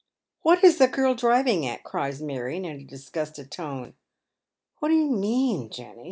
[0.41, 3.93] "What is the girl driving at?" cries Marion, in a disgusted tone."
[4.79, 5.99] What do you mean, Jenny